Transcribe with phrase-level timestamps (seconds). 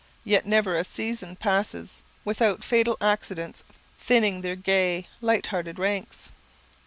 [0.23, 3.63] Yet never a season passes without fatal accidents
[3.99, 6.31] thinning their gay, light hearted ranks.